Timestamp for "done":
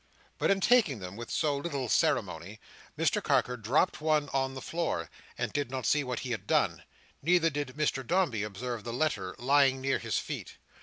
6.47-6.81